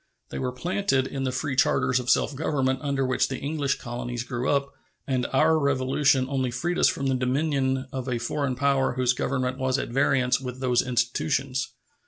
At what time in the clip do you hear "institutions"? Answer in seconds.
10.81-11.75